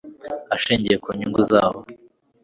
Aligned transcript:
ashingiye 0.55 0.97
ku 1.03 1.07
nyungu 1.17 1.41
zabo 1.49 1.79